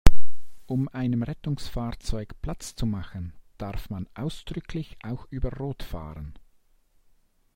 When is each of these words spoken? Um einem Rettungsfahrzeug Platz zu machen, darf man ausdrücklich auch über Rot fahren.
Um 0.65 0.87
einem 0.87 1.21
Rettungsfahrzeug 1.21 2.33
Platz 2.41 2.73
zu 2.73 2.87
machen, 2.87 3.33
darf 3.59 3.91
man 3.91 4.09
ausdrücklich 4.15 4.97
auch 5.03 5.27
über 5.29 5.55
Rot 5.55 5.83
fahren. 5.83 6.33